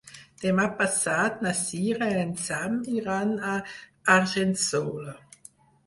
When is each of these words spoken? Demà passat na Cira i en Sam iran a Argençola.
Demà 0.45 0.63
passat 0.79 1.43
na 1.47 1.51
Cira 1.59 2.09
i 2.15 2.19
en 2.23 2.33
Sam 2.47 2.81
iran 2.99 3.37
a 3.53 3.55
Argençola. 4.19 5.19